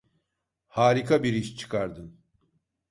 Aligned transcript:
Harika 0.67 1.23
bir 1.23 1.33
iş 1.33 1.55
çıkardın. 1.57 2.19